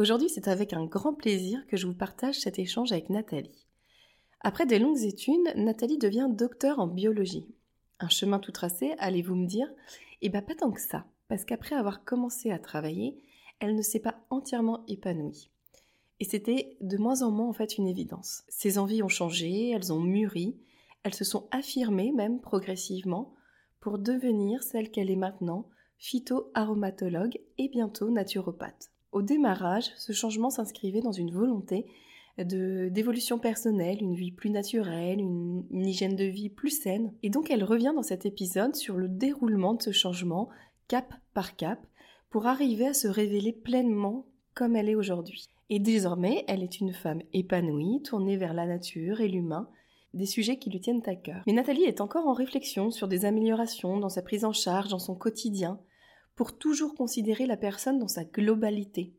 [0.00, 3.66] Aujourd'hui, c'est avec un grand plaisir que je vous partage cet échange avec Nathalie.
[4.42, 7.48] Après des longues études, Nathalie devient docteur en biologie.
[7.98, 9.68] Un chemin tout tracé, allez-vous me dire?
[10.22, 13.20] Eh bien, pas tant que ça, parce qu'après avoir commencé à travailler,
[13.58, 15.50] elle ne s'est pas entièrement épanouie.
[16.20, 18.44] Et c'était de moins en moins en fait une évidence.
[18.46, 20.56] Ses envies ont changé, elles ont mûri,
[21.02, 23.34] elles se sont affirmées même progressivement
[23.80, 25.68] pour devenir celle qu'elle est maintenant,
[25.98, 28.92] phytoaromatologue et bientôt naturopathe.
[29.12, 31.86] Au démarrage, ce changement s'inscrivait dans une volonté
[32.44, 37.12] d'évolution personnelle, une vie plus naturelle, une, hygiène de vie plus saine.
[37.22, 40.48] Et donc elle revient dans cet épisode sur le déroulement de ce changement,
[40.86, 41.80] cap par cap,
[42.30, 45.48] pour arriver à se révéler pleinement comme elle est aujourd'hui.
[45.70, 49.68] Et désormais, elle est une femme épanouie, tournée vers la nature et l'humain,
[50.14, 51.42] des sujets qui lui tiennent à cœur.
[51.46, 54.98] Mais Nathalie est encore en réflexion sur des améliorations dans sa prise en charge, dans
[54.98, 55.78] son quotidien,
[56.38, 59.12] pour toujours considérer la personne dans sa globalité,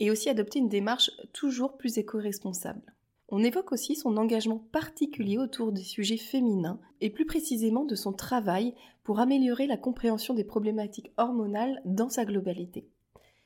[0.00, 2.92] et aussi adopter une démarche toujours plus éco-responsable.
[3.28, 8.12] On évoque aussi son engagement particulier autour des sujets féminins et plus précisément de son
[8.12, 12.88] travail pour améliorer la compréhension des problématiques hormonales dans sa globalité.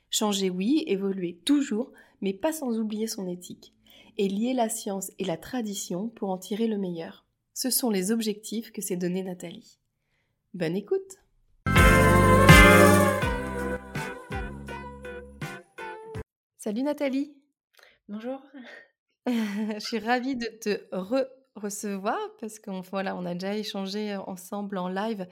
[0.09, 3.75] Changer oui, évoluer toujours, mais pas sans oublier son éthique,
[4.17, 7.23] et lier la science et la tradition pour en tirer le meilleur.
[7.53, 9.77] Ce sont les objectifs que s'est donné Nathalie.
[10.55, 11.20] Bonne écoute
[16.63, 17.35] Salut Nathalie.
[18.07, 18.39] Bonjour.
[19.25, 24.87] Je suis ravie de te re-recevoir parce qu'on voilà, on a déjà échangé ensemble en
[24.87, 25.25] live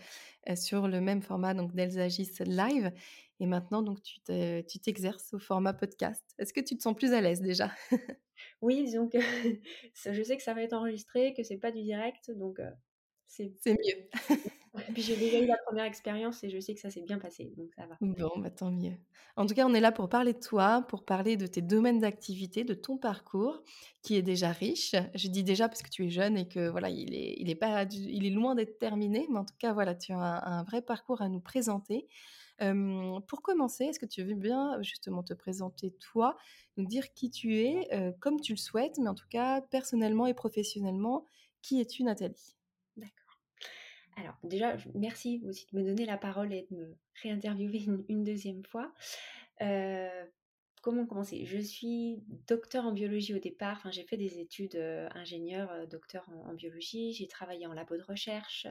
[0.56, 2.92] sur le même format donc d'Elsagis Live.
[3.40, 6.24] Et maintenant donc tu t'exerces au format podcast.
[6.40, 7.72] Est-ce que tu te sens plus à l'aise déjà?
[8.64, 9.20] Oui, disons que
[9.94, 12.60] je sais que ça va être enregistré, que c'est pas du direct, donc
[13.28, 14.10] c'est mieux.
[14.96, 17.74] J'ai déjà eu la première expérience et je sais que ça s'est bien passé, donc
[17.76, 17.98] ça va.
[18.02, 18.94] Bon, bah, tant mieux.
[19.36, 22.00] En tout cas, on est là pour parler de toi, pour parler de tes domaines
[22.00, 23.64] d'activité, de ton parcours,
[24.04, 24.96] qui est déjà riche.
[25.16, 27.56] Je dis déjà parce que tu es jeune et que voilà, il est, il est
[27.56, 30.82] pas, il est loin d'être terminé, mais en tout cas, voilà, tu as un, vrai
[30.82, 32.08] parcours à nous présenter.
[32.60, 36.38] pour commencer, est-ce que tu veux bien justement te présenter toi,
[36.78, 37.88] nous dire qui tu es,
[38.20, 41.26] comme tu le souhaites, mais en tout cas personnellement et professionnellement,
[41.62, 42.59] qui es-tu Nathalie?
[44.20, 48.64] Alors déjà, merci aussi de me donner la parole et de me réinterviewer une, deuxième
[48.64, 48.94] fois.
[49.62, 50.26] Euh,
[50.82, 51.46] comment commencer?
[51.46, 53.78] Je suis docteur en biologie au départ.
[53.78, 57.14] Enfin, j'ai fait des études euh, ingénieur, euh, docteur en, biologie.
[57.14, 58.68] J'ai travaillé en labo de recherche,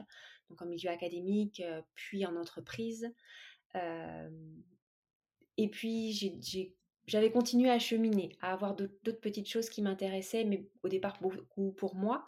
[0.49, 1.63] donc en milieu académique,
[1.95, 3.11] puis en entreprise.
[5.57, 6.13] et puis
[7.05, 11.71] j'avais continué à cheminer, à avoir d'autres petites choses qui m'intéressaient, mais au départ beaucoup
[11.71, 12.23] pour moi.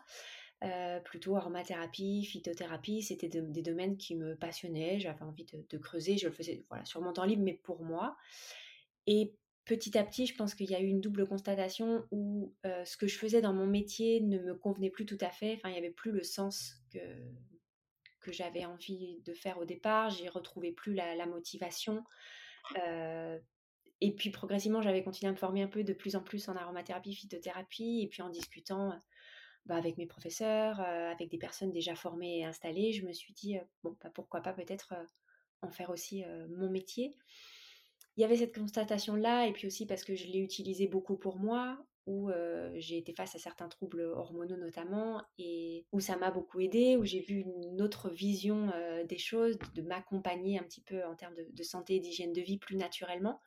[0.64, 6.28] Euh, plutôt aromathérapie, phytothérapie, c'était des domaines qui me passionnaient, j'avais envie de, creuser, je
[6.28, 8.16] le faisais voilà, sur mon temps libre, mais pour moi.
[9.08, 9.34] Et
[9.66, 12.96] petit à petit, je pense qu'il y a eu une double constatation où euh, ce
[12.96, 15.72] que je faisais dans mon métier ne me convenait plus tout à fait, enfin, il
[15.72, 20.94] n'y avait plus le sens que, j'avais envie de faire au départ, j'ai retrouvé plus
[20.94, 22.04] la, motivation.
[22.78, 23.40] Euh,
[24.00, 26.56] et puis progressivement, j'avais continué à me former un peu de plus en plus en
[26.56, 28.94] aromathérapie, phytothérapie, et puis en discutant
[29.66, 33.58] bah, avec mes professeurs, avec des personnes déjà formées et installées, je me suis dit,
[33.84, 34.94] bon, bah, pourquoi pas peut-être
[35.62, 37.16] en faire aussi mon métier.
[38.18, 41.38] Il y avait cette constatation-là, et puis aussi parce que je l'ai utilisé beaucoup pour
[41.38, 41.78] moi,
[42.08, 42.30] où
[42.76, 47.06] j'ai été face à certains troubles hormonaux notamment, et où ça m'a beaucoup aidé, où
[47.06, 48.72] j'ai vu une autre vision
[49.08, 52.42] des choses, de, m'accompagner un petit peu en termes de, de santé et d'hygiène de
[52.42, 53.40] vie plus naturellement.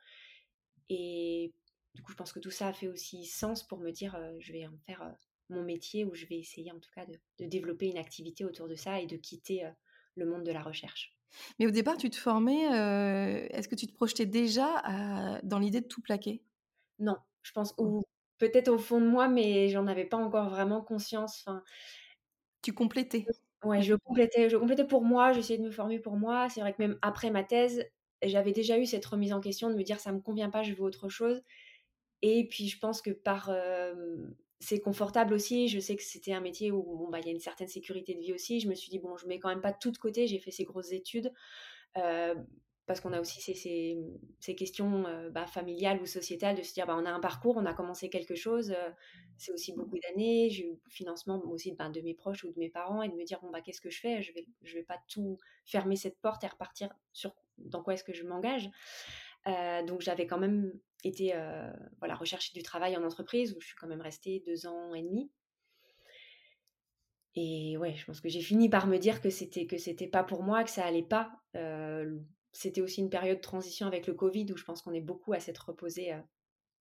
[0.89, 1.53] Et
[1.93, 4.51] du coup, je pense que tout ça a fait aussi sens pour me dire, je
[4.51, 5.15] vais en faire
[5.49, 8.75] mon métier où je vais essayer en tout cas de, développer une activité autour de
[8.75, 9.71] ça et de quitter euh,
[10.15, 11.15] le monde de la recherche.
[11.59, 15.81] Mais au départ, tu te formais, euh, est-ce que tu te projetais déjà dans l'idée
[15.81, 16.41] de tout plaquer?
[16.99, 18.03] Non, je pense, ou
[18.37, 21.43] peut-être au fond de moi, mais j'en avais pas encore vraiment conscience.
[21.45, 21.61] Enfin,
[22.61, 23.25] tu complétais
[23.65, 26.49] Ouais, je complétais, je complétais pour moi, j'essayais de me former pour moi.
[26.49, 27.83] C'est vrai que même après ma thèse,
[28.21, 30.73] j'avais déjà eu cette remise en question de me dire ça me convient pas, je
[30.73, 31.41] veux autre chose.
[32.21, 34.15] Et puis je pense que par euh,
[34.59, 35.67] c'est confortable aussi.
[35.67, 38.13] Je sais que c'était un métier où bon, bah, il y a une certaine sécurité
[38.13, 38.59] de vie aussi.
[38.59, 40.27] Je me suis dit, bon, je mets quand même pas tout de côté.
[40.27, 41.31] J'ai fait ces grosses études.
[41.97, 42.35] Euh,
[42.85, 46.95] parce qu'on a aussi ces, questions euh, bah, familiales ou sociétales de se dire bah,
[46.97, 48.89] on a un parcours, on a commencé quelque chose, euh,
[49.37, 52.59] c'est aussi beaucoup d'années, j'ai eu le financement aussi bah, de mes proches ou de
[52.59, 54.21] mes parents et de me dire bon bah qu'est-ce que je fais?
[54.21, 58.03] Je vais je vais pas tout fermer cette porte et repartir sur dans quoi est-ce
[58.03, 58.69] que je m'engage?
[59.47, 61.33] Euh, donc j'avais quand même été
[61.99, 65.03] voilà rechercher du travail en entreprise où je suis quand même restée deux ans et
[65.03, 65.29] demi.
[67.35, 70.23] Et ouais, je pense que j'ai fini par me dire que c'était que c'était pas
[70.23, 71.31] pour moi, que ça allait pas.
[71.55, 72.17] Euh,
[72.55, 75.33] c'était aussi une période de transition avec le Covid où je pense qu'on est beaucoup
[75.33, 76.19] à s'être reposé euh,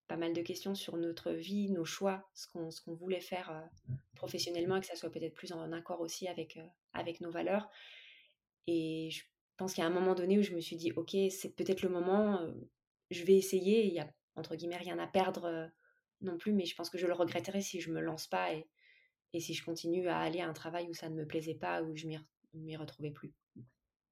[0.06, 4.76] pas mal de questions sur notre vie, nos choix, ce qu'on, voulait faire euh, professionnellement
[4.76, 7.68] et que ça soit peut-être plus en accord aussi avec, euh, avec nos valeurs.
[8.68, 9.24] Et je
[9.56, 11.82] pense qu'il y a un moment donné où je me suis dit, ok, c'est peut-être
[11.82, 12.40] le moment,
[13.10, 13.86] je vais essayer.
[13.86, 15.70] Il y a entre guillemets rien à perdre
[16.20, 18.66] non plus, mais je pense que je le regretterai si je me lance pas et,
[19.32, 21.82] et si je continue à aller à un travail où ça ne me plaisait pas,
[21.82, 22.06] où je
[22.54, 23.32] m'y retrouvais plus.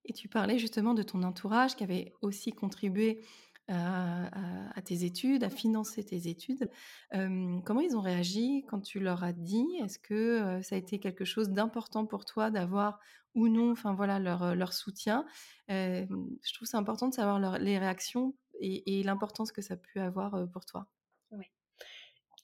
[0.05, 3.25] Et tu parlais justement de ton entourage qui avait aussi contribué
[3.69, 6.71] à, tes études, à financer tes études.
[7.11, 9.67] Comment ils ont réagi quand tu leur as dit?
[9.83, 12.99] Est-ce que ça a été quelque chose d'important pour toi d'avoir
[13.35, 15.25] ou non, enfin voilà, leur, leur soutien?
[15.69, 20.49] Je trouve c'est important de savoir les réactions et, l'importance que ça a pu avoir
[20.53, 20.87] pour toi.
[21.31, 21.47] Oui.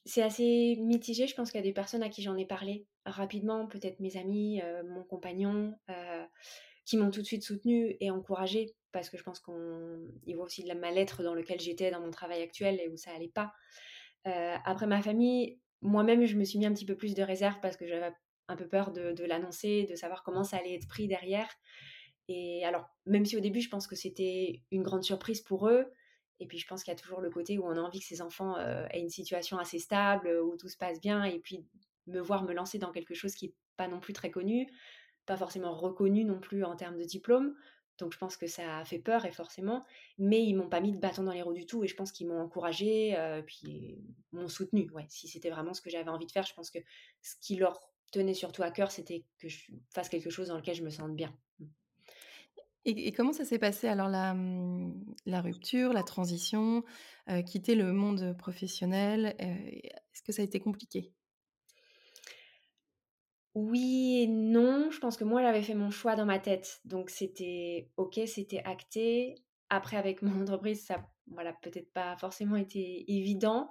[0.05, 1.27] C'est assez mitigé.
[1.27, 4.17] Je pense qu'il y a des personnes à qui j'en ai parlé rapidement, peut-être mes
[4.17, 5.77] amis, mon compagnon
[6.85, 10.63] qui m'ont tout de suite soutenue et encouragée parce que je pense qu'ils voient aussi
[10.63, 13.53] de la mal-être dans lequel j'étais dans mon travail actuel et où ça allait pas.
[14.27, 17.59] Euh, après ma famille, moi-même, je me suis mis un petit peu plus de réserve
[17.61, 18.11] parce que j'avais
[18.47, 21.49] un peu peur de, de l'annoncer, de savoir comment ça allait être pris derrière.
[22.27, 25.91] Et alors, même si au début, je pense que c'était une grande surprise pour eux,
[26.39, 28.05] et puis je pense qu'il y a toujours le côté où on a envie que
[28.05, 31.65] ses enfants euh, aient une situation assez stable, où tout se passe bien, et puis
[32.07, 34.67] me voir me lancer dans quelque chose qui n'est pas non plus très connu,
[35.25, 37.55] pas forcément reconnu non plus en termes de diplôme.
[37.99, 39.83] Donc je pense que ça a fait peur et forcément,
[40.17, 42.11] mais ils m'ont pas mis de bâton dans les roues du tout et je pense
[42.11, 43.99] qu'ils m'ont encouragé, euh, puis
[44.31, 44.89] m'ont soutenu.
[44.91, 46.79] Ouais, si c'était vraiment ce que j'avais envie de faire, je pense que
[47.21, 47.79] ce qui leur
[48.11, 51.15] tenait surtout à cœur, c'était que je fasse quelque chose dans lequel je me sente
[51.15, 51.33] bien.
[52.85, 54.35] Et, comment ça s'est passé alors la,
[55.25, 56.83] la, rupture, la transition,
[57.29, 61.13] euh, quitter le monde professionnel euh, Est-ce que ça a été compliqué?
[63.59, 64.89] Oui et non.
[64.91, 66.81] Je pense que moi, j'avais fait mon choix dans ma tête.
[66.85, 69.35] Donc, c'était OK, c'était acté.
[69.69, 73.69] Après, avec mon entreprise, ça voilà, peut-être pas forcément été évident.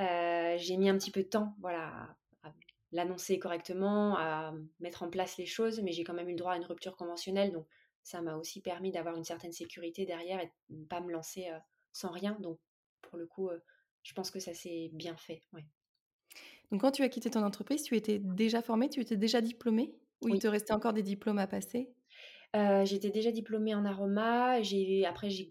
[0.00, 2.52] Euh, j'ai mis un petit peu de temps voilà, à
[2.92, 6.52] l'annoncer correctement, à mettre en place les choses, mais j'ai quand même eu le droit
[6.52, 7.52] à une rupture conventionnelle.
[7.52, 7.66] Donc,
[8.02, 11.48] ça m'a aussi permis d'avoir une certaine sécurité derrière et de ne pas me lancer
[11.48, 11.58] euh,
[11.92, 12.36] sans rien.
[12.40, 12.58] Donc,
[13.00, 13.58] pour le coup, euh,
[14.02, 15.42] je pense que ça s'est bien fait.
[16.72, 19.94] Donc quand tu as quitté ton entreprise, tu étais déjà formée, tu étais déjà diplômée
[20.22, 21.94] Ou il te restait encore des diplômes à passer?
[22.54, 25.50] J'étais déjà diplômée en aroma, j'ai après j'ai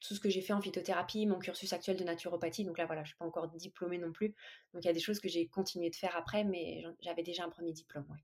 [0.00, 3.04] tout ce que j'ai fait en phytothérapie, mon cursus actuel de naturopathie, donc là, voilà,
[3.04, 4.34] je suis pas encore diplômée non plus.
[4.74, 7.44] Donc il y a des choses que j'ai continué de faire après, mais j'avais déjà
[7.44, 8.18] un 1er diplôme, ouais.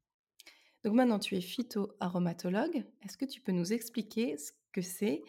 [0.85, 2.85] Donc maintenant tu es phytoaromatologue.
[3.03, 5.23] Est-ce que tu peux nous expliquer ce que c'est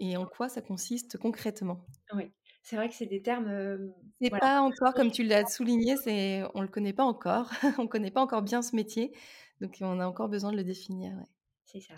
[0.00, 1.86] et en quoi ça consiste concrètement?
[2.12, 2.32] Oui,
[2.66, 6.42] c'est vrai que c'est des termes, C'est voilà, pas encore comme tu l'as souligné, c'est
[6.54, 7.48] on le connaît pas encore.
[7.78, 9.16] On connaît pas encore bien ce métier,
[9.60, 11.28] donc on a encore besoin de le définir, ouais.
[11.64, 11.94] C'est ça.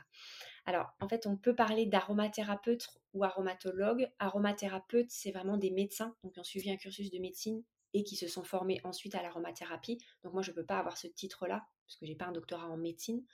[0.66, 4.10] Alors, en fait, on peut parler d'aromathérapeute ou aromatologue.
[4.18, 7.62] Aromathérapeute, c'est vraiment des médecins, donc qui ont suivi un cursus de médecine
[7.94, 9.96] et qui se sont formés ensuite à l'aromathérapie.
[10.22, 12.68] Donc moi, je ne peux pas avoir ce titre-là, parce que j'ai pas un doctorat
[12.68, 13.24] en médecine.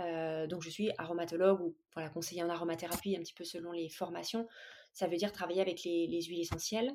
[0.00, 3.88] Euh, donc je suis aromatologue ou voilà, conseiller en aromathérapie, un petit peu selon les
[3.88, 4.46] formations.
[4.92, 6.94] Ça veut dire travailler avec les, les huiles essentielles.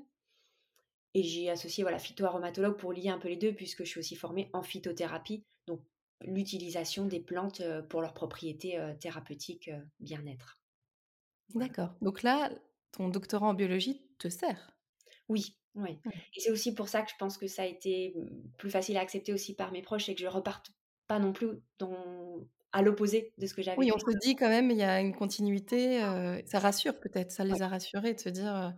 [1.14, 4.16] Et j'ai associé voilà, phytoaromatologue pour lier un peu les deux, puisque je suis aussi
[4.16, 5.82] formée en phytothérapie, donc
[6.22, 10.60] l'utilisation des plantes euh, pour leurs propriétés euh, thérapeutiques euh, bien-être.
[11.54, 11.94] D'accord.
[12.02, 12.52] Donc là,
[12.92, 14.76] ton doctorat en biologie te sert?
[15.30, 16.00] Oui, oui.
[16.06, 16.22] Ouais.
[16.36, 18.98] Et c'est aussi pour ça que je pense que ça a été mmh, plus facile
[18.98, 20.72] à accepter aussi par mes proches, c'est que je reparte
[21.08, 24.50] pas non plus dans à l'opposé de ce que j'avais Oui, on se dit quand
[24.50, 27.58] même, il y a une continuité, heu, ça rassure peut-être, ça Ouais.
[27.58, 28.76] les a rassurés de se dire,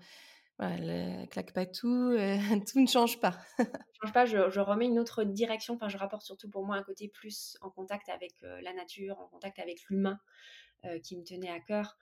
[0.60, 0.90] voilà, elle,
[1.24, 2.38] elle claque pas tout, heu,
[2.72, 3.38] tout ne change pas.
[3.94, 6.76] Je change pas, je je remets une autre direction, enfin je rapporte surtout pour moi
[6.76, 10.20] un côté plus en contact avec, la nature, en contact avec l'humain,
[11.04, 11.98] qui me tenait à cœur.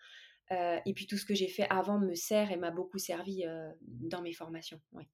[0.51, 3.45] Et puis tout ce que j'ai fait avant me sert et m'a beaucoup servi,
[3.81, 5.09] dans mes formations, ouais.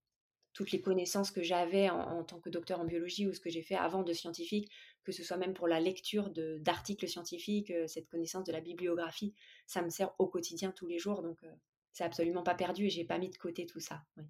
[0.53, 3.49] Toutes les connaissances que j'avais en en tant que docteur en biologie ou ce que
[3.49, 4.71] j'ai fait avant de scientifique,
[5.03, 9.33] que ce soit même pour la lecture d'articles scientifiques, heu, cette connaissance de la bibliographie,
[9.67, 11.51] ça me sert au quotidien tous les jours donc heu,
[11.93, 14.25] c'est absolument pas perdu et j'ai pas mis de côté tout ça, oui.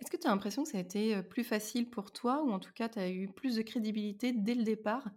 [0.00, 2.50] Est-ce que tu as l'impression que ça a été, heu, plus facile pour toi ou
[2.52, 5.10] en tout cas tu as eu plus de crédibilité dès le départ,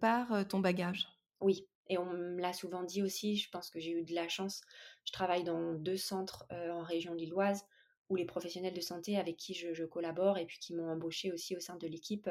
[0.00, 1.08] par, ton bagage?
[1.40, 4.28] Oui, Et on me l'a souvent dit aussi, je pense que j'ai eu de la
[4.28, 4.60] chance.
[5.04, 7.64] Je travaille dans deux centres en région lilloise
[8.08, 11.56] où les professionnels de santé avec qui je, collabore et puis qui m'ont embauché aussi
[11.56, 12.28] au sein de l'équipe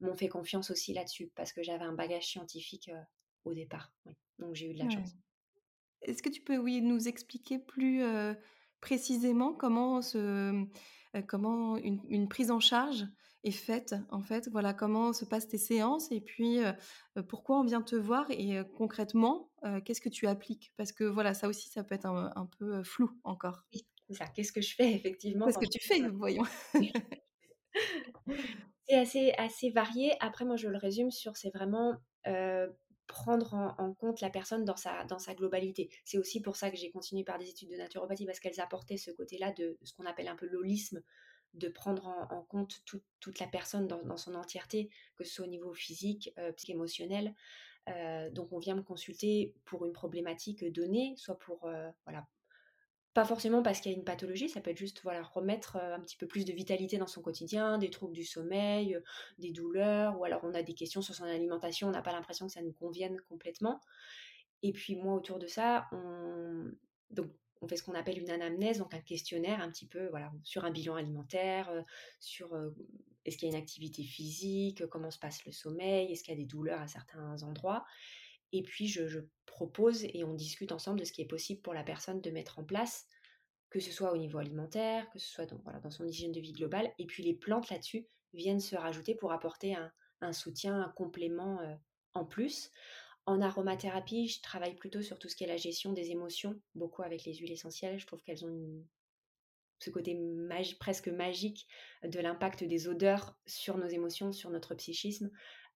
[0.00, 2.90] m'ont fait confiance aussi là-dessus parce que j'avais un bagage scientifique
[3.44, 3.92] au départ.
[4.38, 5.14] Donc j'ai eu de la chance.
[6.02, 8.02] Est-ce que tu peux oui, nous expliquer plus
[8.80, 10.66] précisément comment, ce,
[11.26, 13.06] comment une, prise en charge
[13.44, 14.48] est faite en fait?
[14.48, 16.58] Voilà, comment se passent tes séances et puis
[17.28, 19.50] pourquoi on vient te voir et concrètement,
[19.84, 20.72] qu'est-ce que tu appliques?
[20.76, 23.64] Parce que voilà, ça aussi, ça peut être un, peu flou encore.
[23.74, 24.26] Oui, ça.
[24.26, 26.44] Qu'est-ce que je fais effectivement Qu'est-ce que tu fais Voyons?
[28.88, 30.12] c'est assez, assez varié.
[30.20, 31.96] Après, moi, je le résume sur c'est vraiment
[33.10, 35.90] prendre en, compte la personne dans sa, dans sa globalité.
[36.04, 38.96] C'est aussi pour ça que j'ai continué par des études de naturopathie, parce qu'elles apportaient
[38.96, 41.02] ce côté-là de ce qu'on appelle un peu l'holisme,
[41.54, 45.74] de prendre en, compte toute la personne dans, son entièreté, que ce soit au niveau
[45.74, 47.34] physique, euh, émotionnel.
[47.88, 52.28] Euh, donc on vient me consulter pour une problématique donnée, soit pour euh, voilà,
[53.12, 55.96] pas forcément parce qu'il y a une pathologie, ça peut être juste voilà, remettre euh,
[55.96, 59.00] un petit peu plus de vitalité dans son quotidien, des troubles du sommeil, euh,
[59.38, 62.46] des douleurs, ou alors on a des questions sur son alimentation, on n'a pas l'impression
[62.46, 63.80] que ça nous convienne complètement.
[64.62, 66.70] Et puis moi, autour de ça, on,
[67.10, 67.30] donc,
[67.62, 70.64] on fait ce qu'on appelle une anamnèse, donc un questionnaire un petit peu voilà, sur
[70.64, 71.82] un bilan alimentaire, euh,
[72.20, 72.56] sur
[73.24, 76.36] est-ce qu'il y a une activité physique, comment se passe le sommeil, est-ce qu'il y
[76.36, 77.84] a des douleurs à certains endroits.
[78.52, 81.82] Et puis, je, propose et on discute ensemble de ce qui est possible pour la
[81.82, 83.06] personne de mettre en place,
[83.68, 86.90] que ce soit au niveau alimentaire, que ce soit dans, son hygiène de vie globale.
[86.98, 89.76] Et puis, les plantes là-dessus viennent se rajouter pour apporter
[90.20, 91.74] un, soutien, un complément euh,
[92.14, 92.70] en plus.
[93.26, 97.02] En aromathérapie, je travaille plutôt sur tout ce qui est la gestion des émotions, beaucoup
[97.02, 97.98] avec les huiles essentielles.
[97.98, 98.84] Je trouve qu'elles ont
[99.78, 100.18] ce côté
[100.78, 101.66] presque magique
[102.02, 105.30] de l'impact des odeurs sur nos émotions, sur notre psychisme.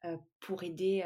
[0.05, 1.03] Euh, pour aider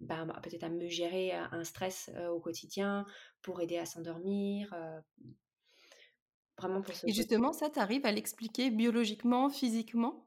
[0.00, 3.06] bah, peut-être à me gérer un stress au quotidien,
[3.42, 4.74] pour aider à s'endormir.
[6.58, 10.26] vraiment pour ce Et justement, ça, tu arrives à l'expliquer biologiquement, physiquement?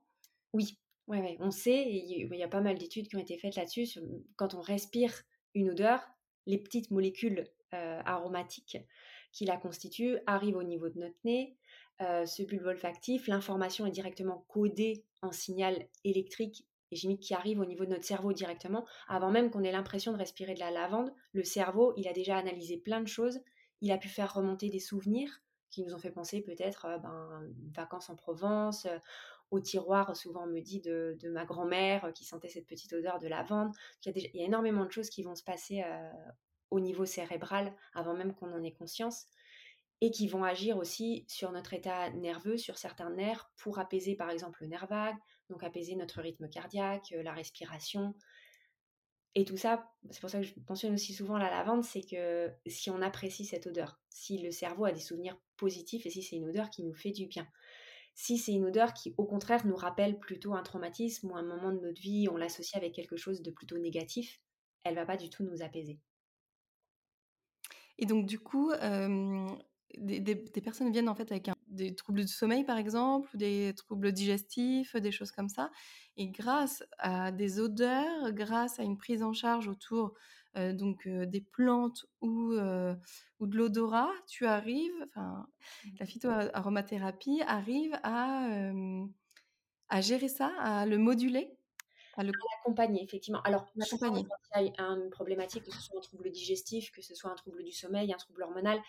[0.53, 1.38] Oui, ouais, ouais.
[1.41, 4.00] on sait, il y a pas mal d'études qui ont été faites là-dessus.
[4.38, 5.13] Quand on respire
[5.53, 6.01] une odeur,
[6.46, 8.77] les petites molécules aromatiques
[9.34, 11.58] qui la constituent arrivent au niveau de notre nez,
[12.00, 17.65] ce bulbe olfactif, l'information est directement codée en signal électrique et chimiques qui arrivent au
[17.65, 21.13] niveau de notre cerveau directement, avant même qu'on ait l'impression de respirer de la lavande,
[21.34, 23.39] le cerveau, il a déjà analysé plein de choses,
[23.81, 27.48] il a pu faire remonter des souvenirs qui nous ont fait penser peut-être euh, ben,
[27.74, 28.98] vacances en Provence, euh,
[29.51, 33.19] au tiroir, souvent on me dit de, ma grand-mère euh, qui sentait cette petite odeur
[33.19, 33.72] de lavande.
[34.05, 35.84] Il y, a il y a énormément de choses qui vont se passer
[36.69, 39.25] au niveau cérébral avant même qu'on en ait conscience
[40.01, 44.29] et qui vont agir aussi sur notre état nerveux, sur certains nerfs, pour apaiser par
[44.29, 45.17] exemple le nerf vague,
[45.50, 48.15] donc apaiser notre rythme cardiaque, euh, la respiration.
[49.36, 52.51] Et tout ça, c'est pour ça que je mentionne aussi souvent la lavande, c'est que
[52.65, 56.36] si on apprécie cette odeur, si le cerveau a des souvenirs positifs et si c'est
[56.36, 57.48] une odeur qui nous fait du bien,
[58.15, 61.72] si c'est une odeur qui au contraire nous rappelle plutôt un traumatisme ou un moment
[61.72, 64.41] de notre vie, on l'associe avec quelque chose de plutôt négatif,
[64.84, 66.00] elle va pas du tout nous apaiser.
[68.00, 68.72] Et donc du coup,
[69.98, 74.95] des, personnes viennent en fait avec des troubles du sommeil par exemple, des troubles digestifs,
[74.95, 75.71] des choses comme ça.
[76.17, 80.13] Et grâce à des odeurs, grâce à une prise en charge autour
[80.57, 82.95] euh, donc euh, des plantes ou, euh,
[83.39, 85.48] ou de l'odorat, tu arrives, enfin
[86.00, 88.50] la phytoaromathérapie arrive à,
[89.89, 91.55] à gérer ça, à le moduler
[92.19, 93.41] à l'accompagner, effectivement.
[93.43, 93.65] Alors,
[94.00, 94.13] quand
[94.57, 97.36] il y a une problématique, que ce soit un trouble digestif, que ce soit un
[97.36, 98.81] trouble du sommeil, un trouble hormonal,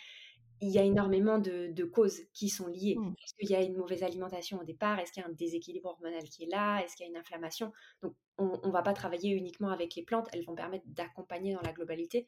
[0.60, 2.96] il y a énormément de, causes qui sont liées.
[2.98, 3.14] Mmh.
[3.24, 4.98] Est-ce qu'il y a une mauvaise alimentation au départ?
[4.98, 6.80] Est-ce qu'il y a un déséquilibre hormonal qui est là?
[6.80, 7.72] Est-ce qu'il y a une inflammation?
[8.02, 11.62] Donc, on ne va pas travailler uniquement avec les plantes, elles vont permettre d'accompagner dans
[11.62, 12.26] la globalité.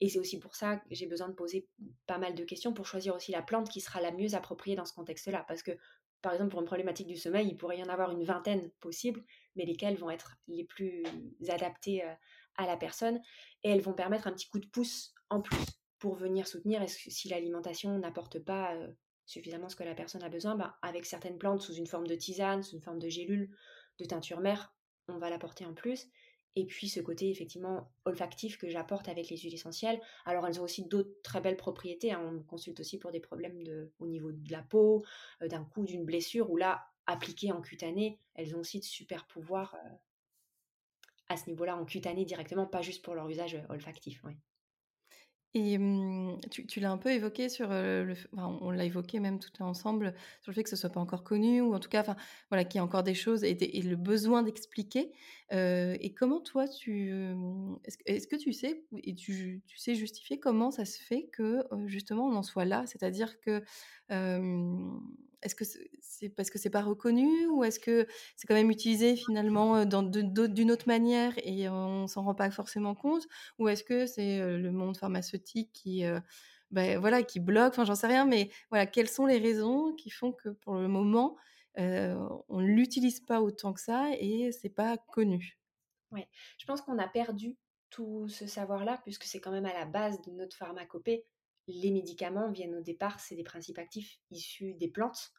[0.00, 1.68] Et c'est aussi pour ça que j'ai besoin de poser
[2.06, 4.86] pas mal de questions pour choisir aussi la plante qui sera la mieux appropriée dans
[4.86, 5.44] ce contexte-là.
[5.46, 5.72] Parce que,
[6.22, 9.22] par exemple, pour une problématique du sommeil, il pourrait y en avoir une vingtaine possibles,
[9.56, 11.02] mais lesquelles vont être les plus
[11.48, 12.14] adaptées euh,
[12.56, 13.20] à la personne.
[13.62, 17.28] Et elles vont permettre un petit coup de pouce en plus pour venir soutenir si
[17.28, 18.74] l'alimentation n'apporte pas
[19.26, 22.16] suffisamment ce que la personne a besoin, ben, avec certaines plantes sous une forme de
[22.16, 23.54] tisane, sous une forme de gélule,
[24.00, 24.74] de teinture mère,
[25.06, 26.08] on va l'apporter en plus.
[26.56, 30.00] Et puis ce côté effectivement olfactif que j'apporte avec les huiles essentielles.
[30.24, 32.10] Alors elles ont aussi d'autres très belles propriétés.
[32.10, 32.20] Hein.
[32.24, 33.62] On consulte aussi pour des problèmes
[34.00, 35.04] au niveau de la peau,
[35.40, 39.76] d'un coup, d'une blessure, ou là, appliquées en cutané, elles ont aussi de super pouvoirs
[41.28, 44.22] à ce niveau-là en cutané directement, pas juste pour leur usage olfactif.
[45.54, 46.38] Et mmh,
[46.68, 50.52] tu l'as un peu évoqué sur, le enfin, on l'a évoqué même tout ensemble, sur
[50.52, 52.14] le fait que ce soit pas encore connu ou en tout cas, enfin,
[52.50, 55.10] voilà, qu'il y a encore des choses et le besoin d'expliquer.
[55.50, 57.76] Et comment toi tu, hem,
[58.06, 62.36] est-ce que tu sais et tu sais justifier comment ça se fait que, justement on
[62.36, 62.84] en soit là?
[62.86, 63.64] C'est-à-dire que,
[65.42, 68.06] est-ce que c'est parce que c'est pas reconnu ou est-ce que
[68.36, 73.26] c'est quand même utilisé finalement, d'une autre manière et on s'en rend pas forcément compte?
[73.58, 76.04] Ou est-ce que c'est, le monde pharmaceutique qui,
[76.70, 77.72] beh, voilà, qui bloque?
[77.72, 80.88] Enfin, j'en sais rien, mais voilà, quelles sont les raisons qui font que pour le
[80.88, 81.36] moment,
[81.76, 85.58] on l'utilise pas autant que ça et c'est pas connu?
[86.12, 86.28] Ouais,
[86.58, 87.56] je pense qu'on a perdu
[87.90, 91.26] tout ce savoir-là puisque c'est quand même à la base de notre pharmacopée.
[91.66, 95.32] Les médicaments viennent au départ, c'est des principes actifs issus des plantes.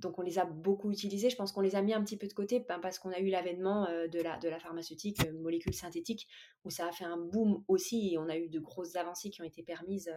[0.00, 1.30] Donc on les a beaucoup utilisés.
[1.30, 3.20] Je pense qu'on les a mis un petit peu de côté, ben, parce qu'on a
[3.20, 6.26] eu l'avènement, de la de la pharmaceutique, molécules synthétiques,
[6.64, 9.40] où ça a fait un boom aussi et on a eu de grosses avancées qui
[9.40, 10.10] ont été permises,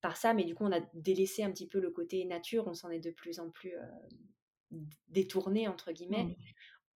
[0.00, 0.34] par ça.
[0.34, 2.68] Mais du coup, on a délaissé un petit peu le côté nature.
[2.68, 3.74] On s'en est de plus en plus,
[5.08, 6.36] «détourné» entre guillemets.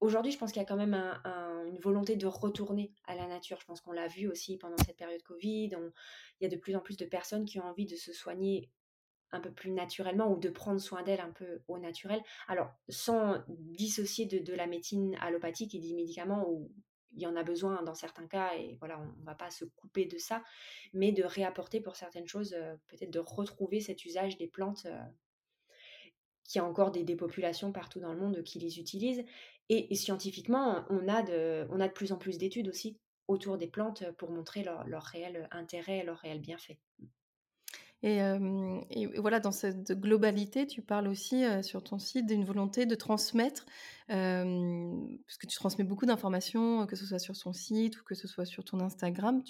[0.00, 3.14] Aujourd'hui, je pense qu'il y a quand même un un une volonté de retourner à
[3.16, 3.58] la nature.
[3.60, 5.68] Je pense qu'on l'a vu aussi pendant cette période covid.
[5.68, 5.92] Il
[6.42, 8.70] y a de plus en plus de personnes qui ont envie de se soigner
[9.32, 12.22] un peu plus naturellement ou de prendre soin d'elles un peu au naturel.
[12.48, 16.72] Alors, sans dissocier de la médecine allopathique et des médicaments où
[17.12, 19.64] il y en a besoin dans certains cas et voilà, on ne va pas se
[19.64, 20.44] couper de ça,
[20.92, 24.92] mais de réapporter pour certaines choses, heu, peut-être de retrouver cet usage des plantes, heu
[26.44, 29.24] qu'il y a encore des populations partout dans le monde qui les utilisent
[29.68, 33.66] et scientifiquement, on a de on a de plus en plus d'études aussi autour des
[33.66, 36.78] plantes, pour montrer leur réel intérêt leur réel bienfait.
[38.02, 38.20] Et
[39.18, 43.66] voilà, dans cette globalité, tu parles aussi, sur ton site d'une volonté de transmettre,
[44.08, 48.28] parce que tu transmets beaucoup d'informations, que ce soit sur ton site ou que ce
[48.28, 49.42] soit sur ton Instagram.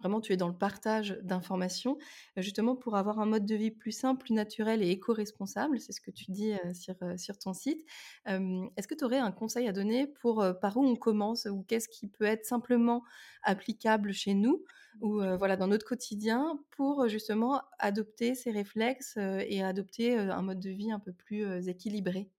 [0.00, 1.98] Vraiment, tu es dans le partage d'informations,
[2.38, 5.80] heu, justement pour avoir un mode de vie plus simple, plus naturel et éco-responsable.
[5.80, 7.84] C'est ce que tu dis, sur, heu, sur ton site.
[8.26, 11.88] Est-ce que tu aurais un conseil à donner pour, par où on commence ou qu'est-ce
[11.88, 13.02] qui peut être simplement
[13.42, 14.64] applicable chez nous
[15.00, 20.70] ou, voilà, dans notre quotidien pour, justement adopter ces réflexes, et adopter, un mode de
[20.70, 22.30] vie un peu plus, équilibré?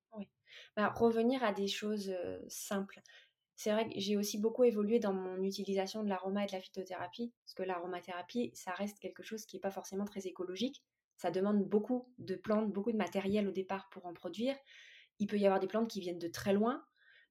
[0.77, 2.15] Bah, revenir à des choses,
[2.47, 3.01] simples.
[3.55, 6.61] C'est vrai que j'ai aussi beaucoup évolué dans mon utilisation de l'aroma et de la
[6.61, 10.83] phytothérapie, parce que l'aromathérapie, ça reste quelque chose qui est pas forcément très écologique.
[11.17, 14.55] Ça demande beaucoup de plantes, beaucoup de matériel au départ pour en produire.
[15.19, 16.83] Il peut y avoir des plantes qui viennent de très loin.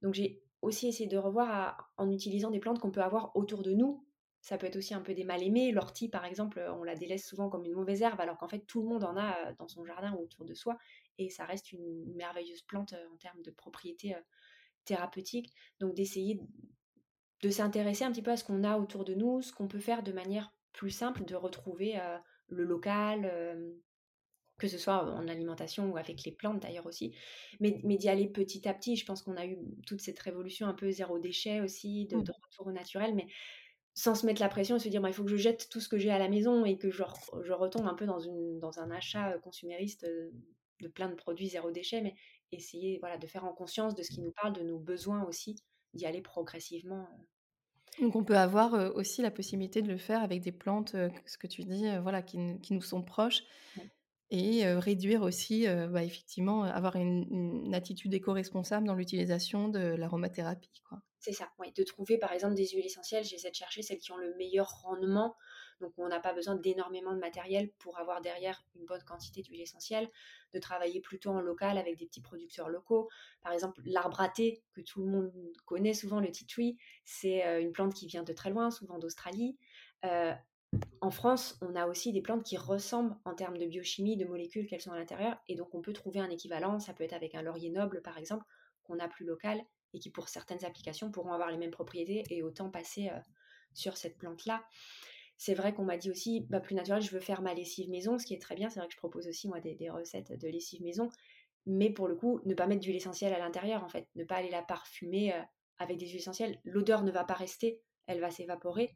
[0.03, 3.73] Donc j'ai aussi essayé de revoir en utilisant des plantes qu'on peut avoir autour de
[3.73, 4.07] nous.
[4.43, 5.73] Ça peut être aussi un peu des mal-aimés.
[5.73, 8.83] L'ortie, par exemple, on la délaisse souvent comme une mauvaise herbe, alors qu'en fait, tout
[8.83, 10.79] le monde en a, dans son jardin ou autour de soi
[11.21, 14.23] et ça reste une merveilleuse plante, heu, en termes de propriétés, heu,
[14.87, 15.55] thérapeutiques.
[15.81, 16.41] Donc d'essayer
[17.43, 19.79] de s'intéresser un petit peu à ce qu'on a autour de nous, ce qu'on peut
[19.79, 23.27] faire de manière plus simple, de retrouver, heu, le local,
[24.59, 27.15] que ce soit en alimentation ou avec les plantes d'ailleurs aussi,
[27.61, 28.95] mais mais d'y aller petit à petit.
[28.97, 29.57] Je pense qu'on a eu
[29.87, 32.23] toute cette révolution un peu zéro déchet aussi, de Mmh.
[32.23, 33.27] de retour au naturel, mais
[33.95, 35.81] sans se mettre la pression et se dire: «Bah, il faut que je jette tout
[35.81, 37.05] ce que j'ai à la maison» et que je
[37.45, 40.07] je retombe un peu dans une dans un achat, consumériste,
[40.83, 42.15] de plein de produits zéro déchet, mais
[42.53, 45.57] essayer, voilà, de faire en conscience de ce qui nous parle, de nos besoins aussi,
[45.95, 47.27] d'y aller progressivement, heu.
[48.01, 50.95] Donc on peut avoir, aussi la possibilité de le faire avec des plantes,
[51.27, 53.43] ce que tu dis, voilà, qui qui nous sont proches
[53.77, 53.91] Ouais.
[54.31, 57.27] et réduire aussi, bah, effectivement, avoir une
[57.67, 60.71] une attitude éco-responsable dans l'utilisation de l'aromathérapie.
[61.19, 64.11] C'est ça, oui, de trouver par exemple des huiles essentielles, j'essaie de chercher celles qui
[64.13, 65.37] ont le meilleur rendement,
[65.81, 69.61] donc on n'a pas besoin d'énormément de matériel pour avoir derrière une bonne quantité d'huile
[69.61, 70.09] essentielle,
[70.53, 73.09] de travailler plutôt en local avec des petits producteurs locaux.
[73.43, 75.33] Par exemple, l'arbre à thé que tout le monde
[75.67, 78.99] connaît souvent, le tea tree, c'est, heu, une plante qui vient de très loin, souvent
[78.99, 79.59] d'Australie.
[80.05, 80.33] Heu,
[81.01, 84.67] en France, on a aussi des plantes qui ressemblent en termes de biochimie, de molécules
[84.67, 86.79] qu'elles sont à l'intérieur et donc on peut trouver un équivalent.
[86.79, 88.45] Ça peut être avec un laurier noble par exemple,
[88.83, 89.63] qu'on a plus local
[89.93, 93.21] et qui pour certaines applications pourront avoir les mêmes propriétés et autant passer, heu,
[93.75, 94.65] sur cette plante-là.
[95.43, 98.19] C'est vrai qu'on m'a dit aussi: «Bah, plus naturel, je veux faire ma lessive maison»,
[98.19, 98.69] ce qui est très bien.
[98.69, 101.09] C'est vrai que je propose aussi moi des recettes de lessive maison,
[101.65, 104.35] mais pour le coup, ne pas mettre d'huile essentielle à l'intérieur en fait, ne pas
[104.37, 105.41] aller la parfumer, heu,
[105.79, 106.61] avec des huiles essentielles.
[106.65, 108.95] L'odeur ne va pas rester, elle va s'évaporer.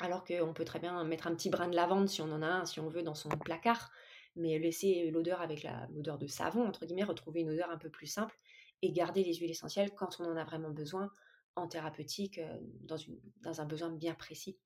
[0.00, 2.46] Alors qu'on peut très bien mettre un petit brin de lavande si on en a
[2.48, 3.90] un, si on veut, dans son placard,
[4.36, 8.06] mais laisser l'odeur avec l'odeur de «savon» entre guillemets, retrouver une odeur un peu plus
[8.06, 8.38] simple
[8.80, 11.10] et garder les huiles essentielles quand on en a vraiment besoin
[11.56, 14.58] en thérapeutique, une dans un besoin bien précis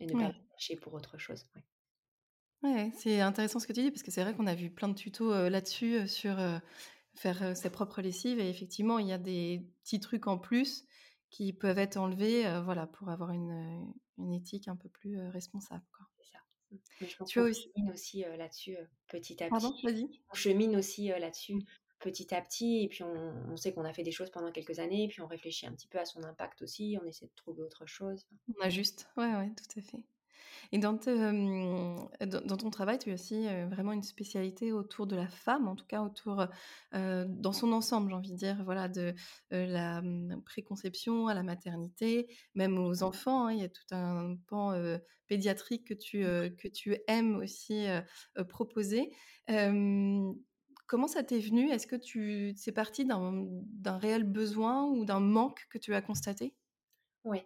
[0.00, 1.62] et ne pas lâcher pour autre chose, ouais.
[2.62, 4.88] Ouais, c'est intéressant ce que tu dis parce que c'est vrai qu'on a vu plein
[4.88, 6.36] de tutos, là-dessus, sur,
[7.14, 10.84] faire, ses propres lessives et effectivement, il y a des petits trucs en plus
[11.30, 15.84] qui peuvent être enlevés, voilà, pour avoir une, une éthique un peu plus responsable.
[16.18, 16.38] C'est ça.
[16.70, 16.76] Mmh.
[17.00, 17.70] Mais je pense tu aussi...
[17.74, 18.76] chemine aussi là-dessus
[19.08, 19.86] petit à Pardon, petit.
[19.86, 20.20] vas-y.
[20.30, 21.58] On chemine aussi là-dessus
[21.98, 25.04] petit à petit, et puis on, sait qu'on a fait des choses pendant quelques années,
[25.04, 27.62] et puis on réfléchit un petit peu à son impact aussi, on essaie de trouver
[27.62, 28.26] autre chose.
[28.56, 30.02] On ajuste, ouais, ouais, tout à fait.
[30.72, 35.68] Et dans, dans, ton travail, tu as aussi vraiment une spécialité autour de la femme,
[35.68, 36.46] en tout cas autour,
[36.92, 39.14] dans son ensemble, j'ai envie de dire, voilà, de
[39.50, 43.46] la mmh, préconception à la maternité, même aux enfants.
[43.46, 44.74] Hein, il y a tout un pan
[45.28, 46.22] pédiatrique que tu,
[46.56, 47.86] que tu aimes aussi
[48.48, 49.12] proposer.
[50.86, 51.70] Comment ça t'est venu?
[51.70, 56.56] Est-ce que tu c'est parti d'un réel besoin ou d'un manque que tu as constaté?
[57.24, 57.40] Oui,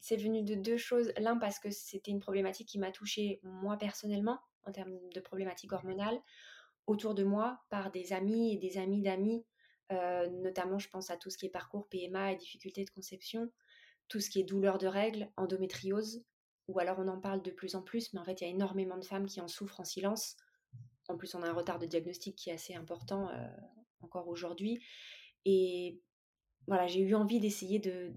[0.00, 1.12] c'est venu de deux choses.
[1.18, 5.72] L'un parce que c'était une problématique qui m'a touchée moi personnellement en termes de problématiques
[5.72, 6.20] hormonales
[6.86, 9.46] autour de moi par des amis et des amis d'amis.
[9.92, 13.50] Euh, notamment, je pense à tout ce qui est parcours PMA et difficultés de conception,
[14.08, 16.24] tout ce qui est douleur de règles, endométriose,
[16.68, 18.50] ou alors on en parle de plus en plus, mais en fait, il y a
[18.50, 20.36] énormément de femmes qui en souffrent en silence
[21.08, 23.46] en plus, on a un retard de diagnostic qui est assez important euh,
[24.00, 24.82] encore aujourd'hui.
[25.44, 26.00] Et
[26.66, 28.14] voilà, j'ai eu envie d'essayer de,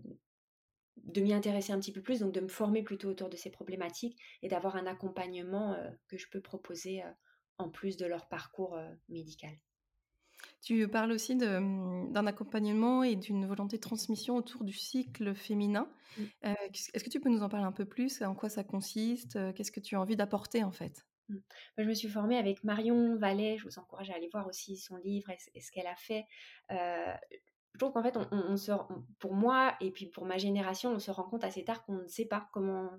[0.98, 3.50] de m'y intéresser un petit peu plus, donc de me former plutôt autour de ces
[3.50, 7.12] problématiques et d'avoir un accompagnement euh, que je peux proposer euh,
[7.58, 9.50] en plus de leur parcours médical.
[10.62, 15.90] Tu parles aussi mmh, d'un accompagnement et d'une volonté de transmission autour du cycle féminin.
[16.18, 16.24] Mmh.
[16.94, 18.22] Est-ce que tu peux nous en parler un peu plus?
[18.22, 19.40] En quoi ça consiste?
[19.56, 21.07] Qu'est-ce que tu as envie d'apporter en fait?
[21.78, 23.58] Je me suis formée avec Marion Vallet.
[23.58, 26.26] Je vous encourage à aller voir aussi son livre et, ce qu'elle a fait.
[26.72, 27.14] Euh,
[27.74, 28.18] je trouve qu'en fait,
[29.20, 32.08] pour moi et puis pour ma génération, on se rend compte assez tard qu'on ne
[32.08, 32.90] sait pas comment,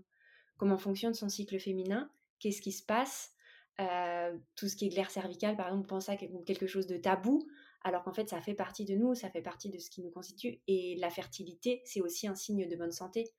[0.56, 3.32] comment fonctionne son cycle féminin, qu'est-ce qui se passe.
[3.80, 6.96] Euh, tout ce qui est glaire cervicale, par exemple, on pense à quelque chose de
[6.96, 7.46] tabou,
[7.82, 10.10] alors qu'en fait, ça fait partie de nous, ça fait partie de ce qui nous
[10.10, 10.60] constitue.
[10.66, 13.32] Et la fertilité, c'est aussi un signe de bonne santé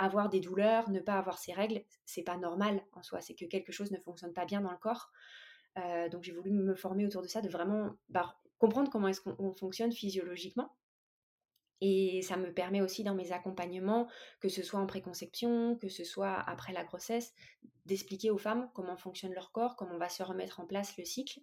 [0.00, 3.44] avoir des douleurs, ne pas avoir ses règles, c'est pas normal en soi, c'est que
[3.44, 5.10] quelque chose ne fonctionne pas bien dans le corps.
[5.78, 9.20] Euh, donc j'ai voulu me former autour de ça, de vraiment bah, comprendre comment est-ce
[9.20, 10.74] qu'on fonctionne physiologiquement.
[11.82, 14.08] Et ça me permet aussi dans mes accompagnements,
[14.40, 17.34] que ce soit en préconception, que ce soit après la grossesse,
[17.84, 21.40] d'expliquer aux femmes comment fonctionne leur corps, comment va se remettre en place le cycle.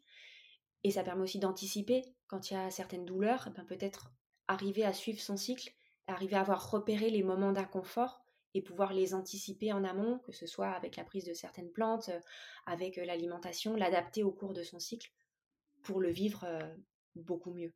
[0.84, 4.12] Et ça permet aussi d'anticiper quand il y a certaines douleurs, ben peut-être
[4.48, 5.72] arriver à suivre son cycle,
[6.08, 8.27] arriver à avoir repéré les moments d'inconfort
[8.58, 12.10] et pouvoir les anticiper en amont, que ce soit avec la prise de certaines plantes,
[12.10, 12.20] euh,
[12.66, 15.12] avec euh, l'alimentation, l'adapter au cours de son cycle
[15.84, 16.76] pour le vivre euh,
[17.16, 17.72] beaucoup mieux.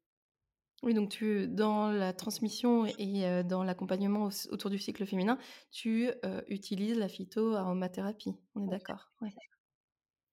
[0.83, 5.37] Oui, donc tu, dans la transmission et dans l'accompagnement autour du cycle féminin,
[5.69, 6.09] tu
[6.47, 8.33] utilises la phytoaromathérapie.
[8.55, 9.11] On est d'accord.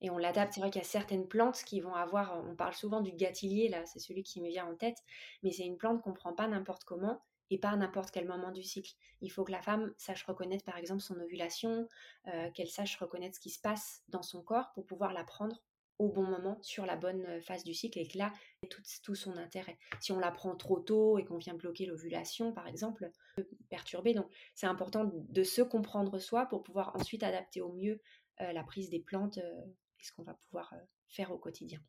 [0.01, 0.55] Et on l'adapte.
[0.55, 2.43] C'est vrai qu'il y a certaines plantes qui vont avoir.
[2.49, 4.97] On parle souvent du gâtillier là, c'est celui qui me vient en tête,
[5.43, 8.53] mais c'est une plante qu'on prend pas n'importe comment et pas à n'importe quel moment
[8.53, 8.95] du cycle.
[9.21, 11.89] Il faut que la femme sache reconnaître par exemple son ovulation,
[12.29, 15.63] euh, qu'elle sache reconnaître ce qui se passe dans son corps pour pouvoir la prendre
[15.99, 18.33] au bon moment sur la bonne euh, phase du cycle et que là,
[18.71, 19.79] tout, tout son intérêt.
[20.01, 24.15] Si on la prend trop tôt et qu'on vient bloquer l'ovulation par exemple, peut perturber.
[24.15, 28.01] Donc c'est important de se comprendre soi pour pouvoir ensuite adapter au mieux
[28.41, 30.73] euh, la prise des plantes et ce qu'on va pouvoir
[31.09, 31.81] faire au quotidien.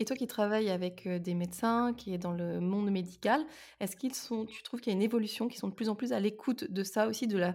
[0.00, 3.44] Et toi qui travailles avec des médecins, qui est dans le monde médical,
[3.80, 5.94] est-ce qu'ils sont, tu trouves qu'il y a une évolution, qu'ils sont de plus en
[5.94, 7.52] plus à l'écoute de ça aussi, de la,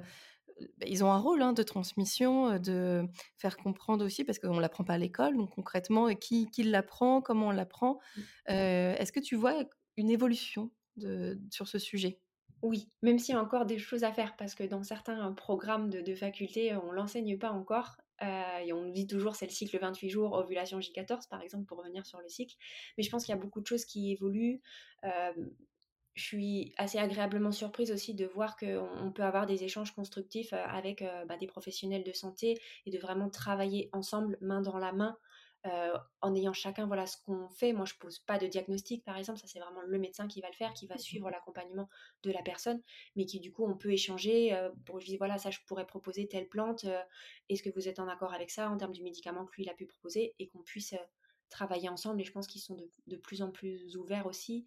[0.78, 3.06] bah, ils ont un rôle hein, de transmission, de
[3.38, 7.22] faire comprendre aussi, parce qu'on ne l'apprend pas à l'école, donc concrètement, qui, qui l'apprend,
[7.22, 8.00] comment on l'apprend.
[8.16, 8.22] Mmh.
[8.52, 9.64] est-ce que tu vois
[9.98, 12.20] une évolution de, sur ce sujet?
[12.62, 15.90] Oui, même s'il y a encore des choses à faire, parce que dans certains programmes
[15.90, 17.98] de, de faculté, on ne l'enseigne pas encore.
[18.22, 21.66] Euh, et on nous dit toujours c'est le cycle 28 jours, ovulation J14 par exemple,
[21.66, 22.56] pour revenir sur le cycle.
[22.98, 24.62] Mais je pense qu'il y a beaucoup de choses qui évoluent.
[25.04, 25.34] Euh,
[26.16, 30.64] je suis assez agréablement surprise aussi de voir qu'on peut avoir des échanges constructifs euh,
[30.66, 35.18] avec bah, des professionnels de santé et de vraiment travailler ensemble, main dans la main,
[35.66, 37.74] euh, en ayant chacun voilà ce qu'on fait.
[37.74, 40.48] Moi, je pose pas de diagnostic, par exemple, ça c'est vraiment le médecin qui va
[40.48, 41.90] le faire, qui va mmh suivre l'accompagnement
[42.24, 42.82] de la personne,
[43.16, 46.28] mais qui du coup on peut échanger euh, pour dire voilà ça je pourrais proposer
[46.28, 47.02] telle plante, euh,
[47.50, 49.70] est-ce que vous êtes en accord avec ça en termes du médicament que lui il
[49.70, 50.34] a pu proposer?
[50.40, 50.96] Et qu'on puisse
[51.50, 52.22] travailler ensemble.
[52.22, 54.66] Et je pense qu'ils sont de, de, plus en plus ouverts aussi.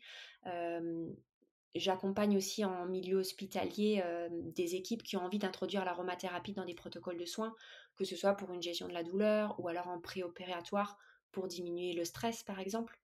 [1.75, 7.17] J'accompagne aussi en milieu hospitalier des équipes qui ont envie d'introduire l'aromathérapie dans des protocoles
[7.17, 7.55] de soins
[7.97, 10.99] que ce soit pour une gestion de la douleur ou alors en préopératoire
[11.31, 12.99] pour diminuer le stress par exemple.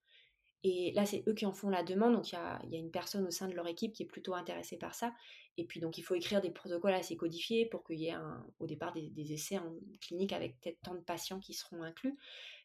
[0.64, 2.14] Et là, c'est eux qui en font la demande.
[2.14, 4.76] Donc, il y a, une personne au sein de leur équipe qui est plutôt intéressée
[4.76, 5.14] par ça.
[5.56, 8.16] Et puis, donc, il faut écrire des protocoles assez codifiés pour qu'il y ait
[8.58, 12.16] au départ des, essais en clinique avec peut-être tant de patients qui seront inclus.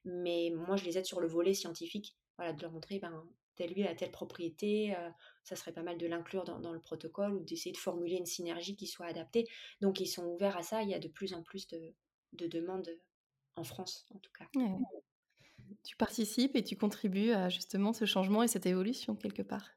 [0.05, 2.17] Mais moi, je les aide sur le volet scientifique.
[2.37, 3.23] Voilà, de leur montrer, ben,
[3.55, 4.95] tel lieu a telle propriété,
[5.43, 8.75] ça serait pas mal de l'inclure dans, le protocole ou d'essayer de formuler une synergie
[8.75, 9.47] qui soit adaptée.
[9.81, 11.93] Donc ils sont ouverts à ça, il y a de plus en plus de,
[12.37, 12.89] demandes
[13.55, 14.45] en France en tout cas.
[15.83, 19.69] Tu participes et tu contribues à justement ce changement et cette évolution quelque part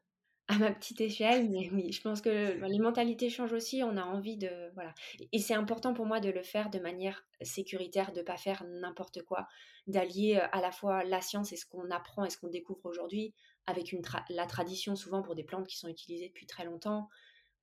[0.49, 3.83] à ma petite échelle, mais oui, je pense que les mentalités changent aussi.
[3.83, 4.93] On a envie de voilà,
[5.33, 9.23] et c'est important pour moi de le faire de manière sécuritaire, de pas faire n'importe
[9.23, 9.47] quoi,
[9.87, 13.33] d'allier à la fois la science et ce qu'on apprend et ce qu'on découvre aujourd'hui
[13.65, 17.09] avec une la tradition souvent pour des plantes qui sont utilisées depuis très longtemps,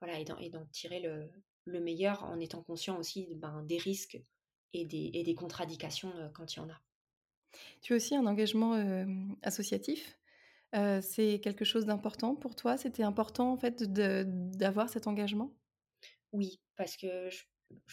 [0.02, 1.30] voilà, et d'en tirer le,
[1.64, 4.20] le, meilleur en étant conscient aussi ben, des risques
[4.74, 6.80] et des, et des contradictions quand il y en a.
[7.82, 8.74] Tu as aussi un engagement
[9.42, 10.18] associatif
[11.02, 12.76] c'est quelque chose d'important pour toi?
[12.76, 15.52] C'était important en fait d'avoir cet engagement?
[16.32, 17.44] Oui, parce que je,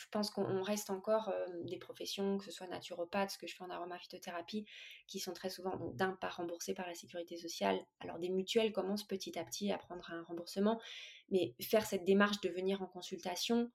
[0.10, 1.32] pense qu'on reste encore
[1.64, 4.66] des professions, que ce soit naturopathe, ce que je fais en aromaphytothérapie,
[5.08, 7.80] qui sont très souvent d'un pas remboursées par la sécurité sociale.
[8.00, 10.82] Alors des mutuelles commencent petit à petit à prendre un remboursement,
[11.30, 13.72] mais faire cette démarche de venir en consultation,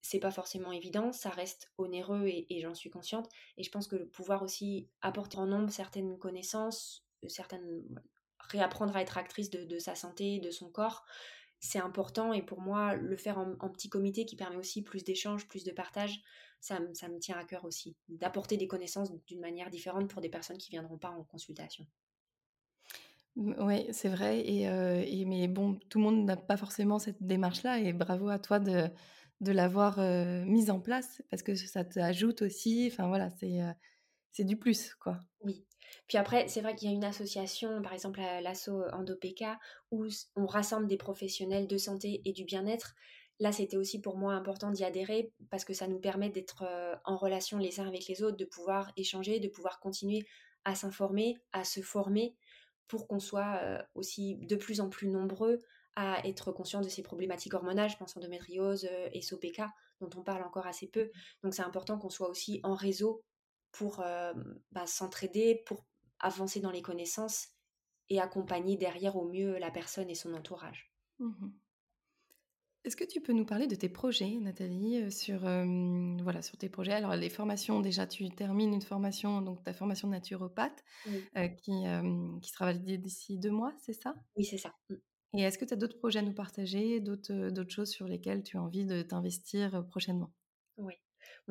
[0.00, 3.28] c'est pas forcément évident, ça reste onéreux et, j'en suis consciente.
[3.56, 7.84] Et je pense que pouvoir aussi apporter en nombre certaines connaissances, certaines
[8.48, 11.04] réapprendre à être actrice de, sa santé, de son corps,
[11.60, 12.32] c'est important.
[12.32, 15.72] Et pour moi, le faire en, petit comité qui permet aussi plus d'échanges, plus de
[15.72, 16.20] partage,
[16.60, 17.96] ça, ça me tient à cœur aussi.
[18.08, 21.86] D'apporter des connaissances d'une manière différente pour des personnes qui viendront pas en consultation.
[23.36, 24.40] Oui, c'est vrai.
[24.40, 27.78] Et, et, mais bon, tout le monde n'a pas forcément cette démarche-là.
[27.78, 28.90] Et bravo à toi de,
[29.40, 29.98] de l'avoir
[30.46, 32.88] mise en place parce que ça t'ajoute aussi.
[32.92, 33.30] Enfin voilà,
[34.32, 35.18] c'est du plus, quoi.
[35.40, 35.64] Oui.
[36.08, 39.44] Puis après, c'est vrai qu'il y a une association, par exemple l'asso EndoPK,
[39.90, 42.94] où on rassemble des professionnels de santé et du bien-être.
[43.40, 46.64] Là, c'était aussi pour moi important d'y adhérer parce que ça nous permet d'être
[47.04, 50.24] en relation les uns avec les autres, de pouvoir échanger, de pouvoir continuer
[50.64, 52.36] à s'informer, à se former
[52.92, 55.62] pour qu'on soit euh, aussi de plus en plus nombreux
[55.96, 59.62] à être conscient de ces problématiques hormonales, je pense endométriose euh, et SOPK,
[60.02, 61.10] dont on parle encore assez peu.
[61.42, 63.24] Donc c'est important qu'on soit aussi en réseau
[63.70, 64.04] pour
[64.72, 65.86] bah, s'entraider, pour
[66.18, 67.48] avancer dans les connaissances
[68.10, 70.92] et accompagner derrière au mieux la personne et son entourage.
[71.18, 71.48] Mmh
[72.84, 76.92] Est-ce que tu peux nous parler de tes projets, Nathalie, sur, voilà, sur tes projets?
[76.92, 80.82] Alors, les formations, déjà, tu termines une formation, donc ta formation de naturopathe,
[81.62, 81.84] qui,
[82.42, 84.14] qui sera validée d'ici deux mois, c'est ça?
[84.36, 84.74] Oui, c'est ça.
[84.90, 84.94] Mmh.
[85.38, 88.56] Et est-ce que tu as d'autres projets à nous partager, d'autres choses sur lesquelles tu
[88.56, 90.32] as envie de t'investir prochainement?
[90.76, 90.94] Oui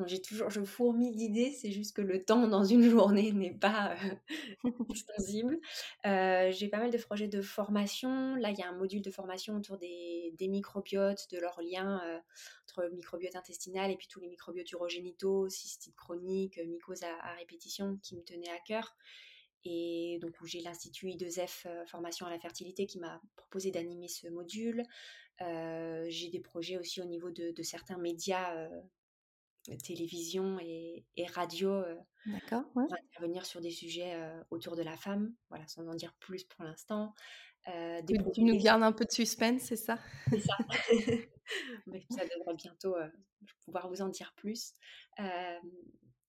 [0.06, 3.94] j'ai toujours, je fourmille d'idées, c'est juste que le temps dans une journée n'est pas
[4.64, 5.58] euh, extensible.
[6.06, 8.34] Euh, j'ai pas mal de projets de formation.
[8.36, 12.18] Là, il y a un module de formation autour des, microbiotes, de leur lien euh,
[12.64, 18.16] entre microbiote intestinal et puis tous les microbiotes urogénitaux, cystite chronique, mycose à, répétition, qui
[18.16, 18.96] me tenaient à cœur
[19.64, 24.26] et donc où j'ai l'institut I2F formation à la fertilité qui m'a proposé d'animer ce
[24.26, 24.82] module.
[25.38, 28.68] j'ai des projets aussi au niveau de, de certains médias
[29.82, 31.96] télévision et, radio euh,
[32.72, 36.44] pour intervenir sur des sujets euh, autour de la femme, voilà, sans en dire plus
[36.44, 37.14] pour l'instant.
[37.68, 38.02] Euh,
[38.34, 39.98] tu nous gardes un peu de suspense, c'est ça?
[40.30, 40.56] C'est ça.
[41.86, 42.96] Mais ça devrait bientôt
[43.64, 44.74] pouvoir vous en dire plus.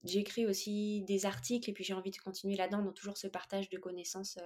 [0.03, 3.69] J'écris aussi des articles et puis j'ai envie de continuer là-dedans, dans toujours ce partage
[3.69, 4.37] de connaissances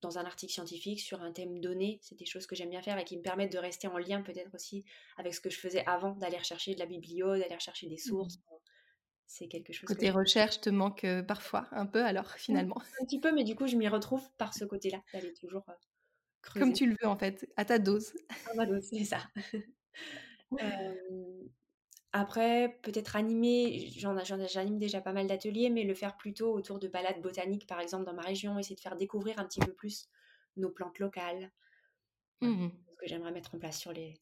[0.00, 1.98] dans un article scientifique sur un thème donné.
[2.02, 4.22] C'est des choses que j'aime bien faire et qui me permettent de rester en lien
[4.22, 4.84] peut-être aussi
[5.16, 7.98] avec ce que je faisais avant, d'aller rechercher de la biblio, d'aller rechercher des mmh
[7.98, 8.38] sources.
[9.26, 9.86] C'est quelque chose.
[9.86, 12.80] Côté recherche te manque parfois un peu alors finalement.
[13.00, 15.64] Un petit peu, mais du coup je m'y retrouve par ce côté-là, d'aller toujours
[16.40, 16.60] creuser.
[16.60, 18.12] Comme tu le veux en fait, à ta dose.
[18.50, 19.28] À ma dose, c'est ça.
[22.12, 27.20] Après, peut-être animer, j'anime déjà pas mal d'ateliers, mais le faire plutôt autour de balades
[27.20, 30.08] botaniques, par exemple, dans ma région, essayer de faire découvrir un petit peu plus
[30.56, 31.52] nos plantes locales.
[32.40, 34.20] Mmh ce que j'aimerais mettre en place sur les,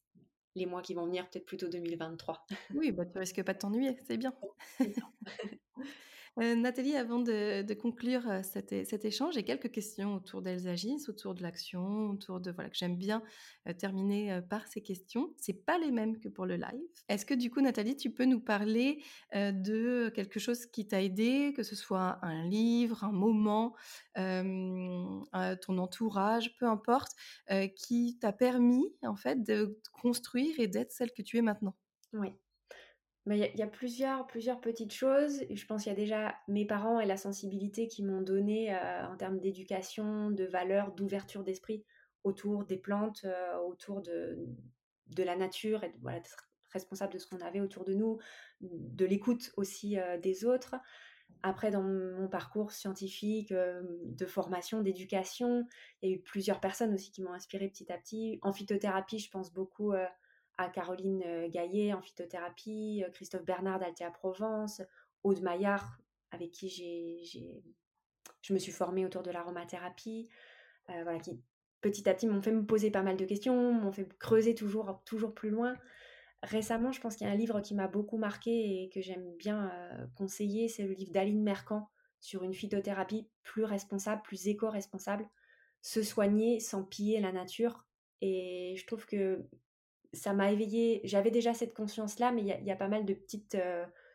[0.54, 2.46] les mois qui vont venir, peut-être plutôt 2023.
[2.74, 4.32] Oui, bah, tu risques pas de t'ennuyer, c'est bien.
[6.38, 8.72] Euh, Nathalie, avant de, conclure euh, cet,
[9.04, 13.22] échange, j'ai quelques questions autour d'Elsagis, autour de l'action, autour de voilà que j'aime bien
[13.66, 15.32] euh, terminer par ces questions.
[15.38, 16.88] C'est pas les mêmes que pour le live.
[17.08, 21.52] Est-ce que du coup, Nathalie, tu peux nous parler de quelque chose qui t'a aidé,
[21.56, 23.74] que ce soit un livre, un moment,
[24.14, 27.12] ton entourage, peu importe,
[27.76, 31.74] qui t'a permis en fait de construire et d'être celle que tu es maintenant?
[32.12, 32.32] Oui.
[33.28, 35.42] Il y, a plusieurs, plusieurs petites choses.
[35.50, 39.06] Je pense qu'il y a déjà mes parents et la sensibilité qui m'ont donné euh,
[39.08, 41.84] en termes d'éducation, de valeurs, d'ouverture d'esprit
[42.22, 44.38] autour des plantes, euh, autour de,
[45.08, 48.18] de la nature et voilà, d'être responsable de ce qu'on avait autour de nous,
[48.60, 50.76] de l'écoute aussi euh, des autres.
[51.42, 55.66] Après, dans mon parcours scientifique, de formation, d'éducation,
[56.00, 58.38] il y a eu plusieurs personnes aussi qui m'ont inspiré petit à petit.
[58.42, 59.92] En phytothérapie, je pense beaucoup
[60.58, 64.82] à Caroline Gaillet en phytothérapie, Christophe Bernard d'Altea Provence,
[65.22, 65.98] Aude Maillard,
[66.30, 67.62] avec qui j'ai,
[68.42, 70.28] je me suis formée autour de l'aromathérapie,
[70.88, 71.40] voilà, qui
[71.80, 75.02] petit à petit m'ont fait me poser pas mal de questions, m'ont fait creuser toujours,
[75.04, 75.74] toujours plus loin.
[76.42, 79.36] Récemment, je pense qu'il y a un livre qui m'a beaucoup marqué et que j'aime
[79.36, 79.70] bien
[80.16, 81.88] conseiller, c'est le livre d'Aline Mercant
[82.20, 85.28] sur une phytothérapie plus responsable, plus éco-responsable,
[85.82, 87.86] se soigner sans piller la nature.
[88.20, 89.46] Et je trouve que
[90.16, 91.00] ça m'a éveillé.
[91.04, 93.56] J'avais déjà cette conscience-là, mais il y, a pas mal de petites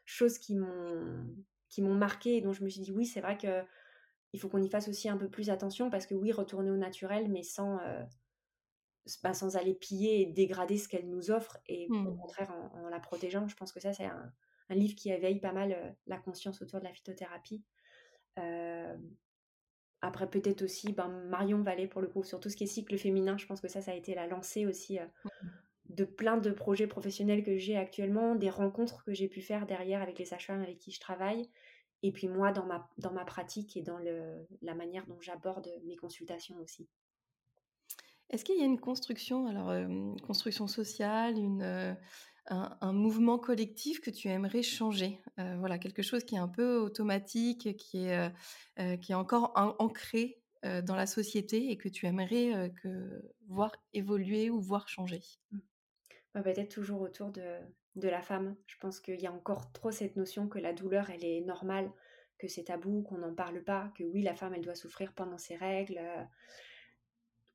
[0.06, 1.26] choses qui m'ont
[1.70, 3.64] qui m'ont marqué et dont je me suis dit oui, c'est vrai que
[4.34, 6.78] il faut qu'on y fasse aussi un peu plus attention parce que oui, retourner au
[6.78, 7.80] naturel, mais sans
[9.24, 12.18] bah, sans aller piller et dégrader ce qu'elle nous offre et au mmh.
[12.18, 13.48] contraire en, la protégeant.
[13.48, 14.32] Je pense que ça, c'est un,
[14.70, 17.62] livre qui éveille pas mal euh, la conscience autour de la phytothérapie.
[18.40, 18.96] Euh,
[20.00, 22.98] après, peut-être aussi ben, Marion Vallée, pour le coup, sur tout ce qui est cycle
[22.98, 25.48] féminin, je pense que ça, ça a été la lancée aussi euh, mmh.
[25.96, 30.02] De plein de projets professionnels que j'ai actuellement, des rencontres que j'ai pu faire derrière
[30.02, 31.50] avec les sages-femmes avec qui je travaille,
[32.04, 35.70] et puis moi dans ma, dans ma pratique et dans le, la manière dont j'aborde
[35.86, 36.88] mes consultations aussi.
[38.30, 39.74] Est-ce qu'il y a une construction, alors
[40.26, 41.98] construction sociale, une,
[42.48, 45.20] un, mouvement collectif que tu aimerais changer?
[45.38, 48.32] Voilà, quelque chose qui est un peu automatique, qui est,
[49.02, 54.62] qui est encore ancré dans la société et que tu aimerais que, voir évoluer ou
[54.62, 55.22] voir changer?
[56.34, 57.60] Peut-être toujours autour de,
[57.96, 58.56] de la femme.
[58.68, 61.92] Je pense qu'il y a encore trop cette notion que la douleur, elle est normale,
[62.38, 65.38] que c'est tabou, qu'on n'en parle pas, que oui, la femme, elle doit souffrir pendant
[65.38, 66.00] ses règles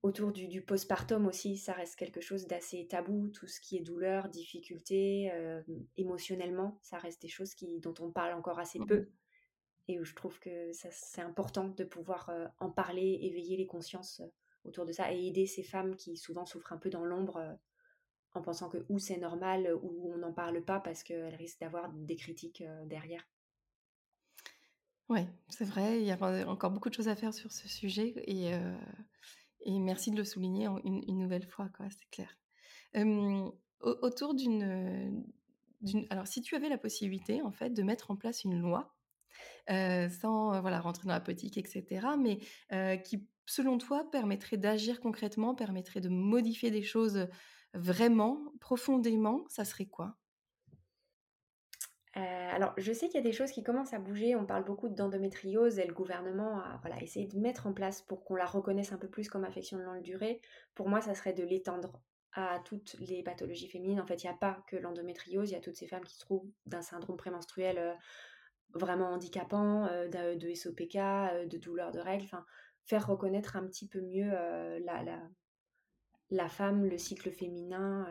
[0.06, 4.28] autour du, postpartum aussi, ça reste quelque chose d'assez tabou, tout ce qui est douleur,
[4.28, 5.60] difficulté, euh,
[5.96, 9.08] émotionnellement, ça reste des choses qui, dont on parle encore assez peu mmh.
[9.88, 14.20] et où je trouve que c'est important de pouvoir euh, en parler, éveiller les consciences
[14.20, 14.28] euh,
[14.64, 17.58] autour de ça et aider ces femmes qui souvent souffrent un peu dans l'ombre
[18.37, 21.92] en pensant que ou c'est normal ou on n'en parle pas parce qu'elles risquent d'avoir
[21.92, 23.27] des critiques derrière.
[25.09, 28.14] Oui, c'est vrai, il y a encore beaucoup de choses à faire sur ce sujet
[28.27, 28.53] et
[29.66, 32.38] et merci de le souligner une, nouvelle fois, c'est clair.
[33.81, 35.25] autour d'une,
[36.11, 38.96] alors, si tu avais la possibilité, en fait, de mettre en place une loi,
[39.68, 42.38] sans voilà rentrer dans la politique, etc., mais
[43.03, 47.27] qui, selon toi, permettrait d'agir concrètement, permettrait de modifier des choses
[47.74, 50.16] vraiment, profondément, ça serait quoi?
[52.57, 54.35] Alors, je sais qu'il y a des choses qui commencent à bouger.
[54.35, 58.24] On parle beaucoup d'endométriose et le gouvernement a voilà, essayé de mettre en place pour
[58.24, 60.40] qu'on la reconnaisse un peu plus comme affection de longue durée.
[60.74, 62.00] Pour moi, ça serait de l'étendre
[62.33, 64.00] à toutes les pathologies féminines.
[64.00, 66.14] En fait, il n'y a pas que l'endométriose, il y a toutes ces femmes qui
[66.14, 67.94] se trouvent d'un syndrome prémenstruel
[68.72, 70.96] vraiment handicapant, de, SOPK,
[71.50, 72.24] de douleurs de règles.
[72.24, 72.46] Enfin,
[72.87, 75.20] faire reconnaître un petit peu mieux la,
[76.30, 78.06] la, femme, le cycle féminin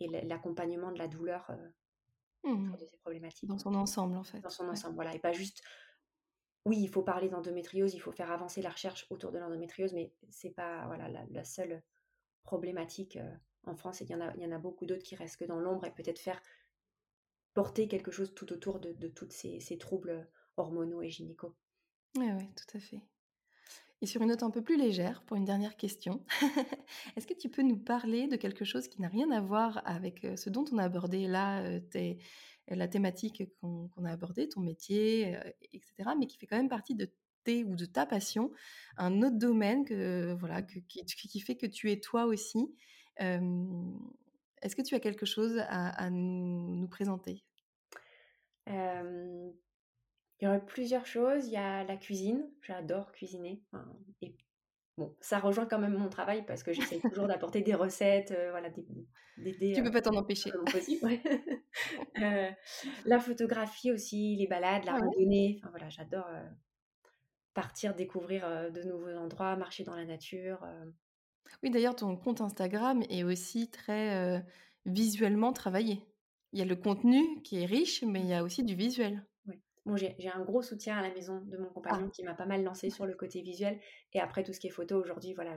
[0.00, 1.50] et l'accompagnement de la douleur
[2.46, 2.76] Mmh.
[2.76, 3.48] de ces problématiques.
[3.48, 4.40] Dans son ensemble, en fait.
[4.40, 5.14] Dans son ensemble, voilà.
[5.14, 5.62] Et pas juste,
[6.64, 10.12] oui, il faut parler d'endométriose, il faut faire avancer la recherche autour de l'endométriose, mais
[10.30, 11.82] c'est pas voilà, la, seule
[12.44, 14.00] problématique euh, en France.
[14.00, 15.86] Il y, en a, il y en a beaucoup d'autres qui restent que dans l'ombre
[15.86, 16.40] et peut-être faire
[17.52, 21.56] porter quelque chose tout autour de, de tous ces, ces, troubles hormonaux et gynéco.
[22.16, 23.02] Oui, oui, tout à fait.
[24.02, 26.22] Et sur une note un peu plus légère, pour une dernière question,
[27.16, 30.24] est-ce que tu peux nous parler de quelque chose qui n'a rien à voir avec
[30.24, 31.80] euh, ce dont on a abordé là, euh,
[32.68, 36.94] la thématique qu'on a abordée, ton métier, euh, etc., mais qui fait quand même partie
[36.94, 37.10] de
[37.44, 38.50] tes de ta passion,
[38.98, 42.74] un autre domaine que, voilà, qui, fait que tu es toi aussi
[43.18, 47.44] Est-ce que tu as quelque chose à, nous, présenter?
[50.40, 51.46] Il y aurait plusieurs choses.
[51.46, 52.48] Il y a la cuisine.
[52.62, 53.62] J'adore cuisiner.
[54.22, 54.36] et
[54.98, 58.50] bon, ça rejoint quand même mon travail parce que j'essaie toujours d'apporter des recettes, euh,
[58.50, 58.70] voilà,
[59.38, 59.72] d'aider.
[59.74, 60.50] Tu peux pas t'en empêcher.
[62.22, 62.50] Euh,
[63.04, 65.60] la photographie aussi, les balades, la ah randonnée.
[65.60, 66.42] Enfin voilà, j'adore euh,
[67.52, 70.66] partir découvrir de nouveaux endroits, marcher dans la nature.
[71.62, 74.42] Oui, d'ailleurs, ton compte Instagram est aussi très
[74.86, 76.02] visuellement travaillé.
[76.54, 79.22] Il y a le contenu qui est riche, mais il y a aussi du visuel.
[79.86, 82.10] Bon, j'ai un gros soutien à la maison de mon compagnon ah.
[82.12, 83.78] qui m'a pas mal lancé sur le côté visuel.
[84.14, 85.54] Et après, tout ce qui est photo aujourd'hui, voilà,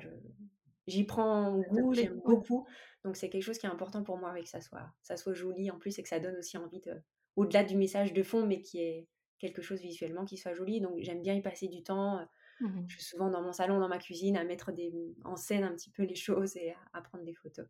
[0.85, 2.67] j'y prends goût, j'aime beaucoup.
[3.03, 5.33] Donc, c'est quelque chose qui est important pour moi, avec que ça soit, ça soit
[5.33, 6.93] joli en plus et que ça donne aussi envie de,
[7.37, 9.07] au-delà du message de fond, mais qui est
[9.39, 10.79] quelque chose visuellement qui soit joli.
[10.79, 12.23] Donc, j'aime bien y passer du temps.
[12.59, 14.93] Mmh Je suis souvent dans mon salon, dans ma cuisine, à mettre des,
[15.25, 17.65] en scène un petit peu les choses et à, prendre des photos.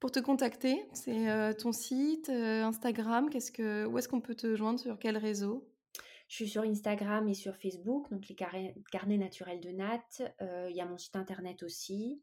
[0.00, 4.78] Pour te contacter, c'est ton site, Instagram, qu'est-ce que, où est-ce qu'on peut te joindre
[4.78, 5.68] sur quel réseau?
[6.28, 10.68] Je suis sur Instagram et sur Facebook, donc les carnets, naturels de Nat.
[10.68, 12.22] Il y a mon site internet aussi.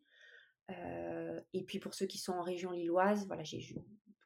[0.69, 3.59] et puis pour ceux qui sont en région lilloise, voilà, j'ai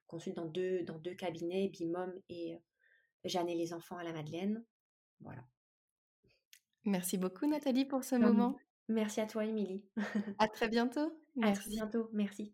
[0.09, 2.57] consulte dans deux, dans deux cabinets, Bimom et
[3.23, 4.63] Jeanne et les enfants à la Madeleine.
[5.21, 5.43] Voilà.
[6.85, 8.57] Merci beaucoup Nathalie pour ce moment.
[8.87, 9.85] Merci à toi Émilie.
[10.39, 11.13] à très bientôt.
[11.41, 12.53] À très bientôt, merci.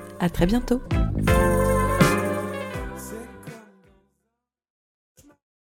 [0.21, 0.79] À très bientôt!